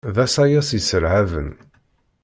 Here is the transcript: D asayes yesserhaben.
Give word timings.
D 0.15 0.17
asayes 0.25 0.69
yesserhaben. 0.73 1.49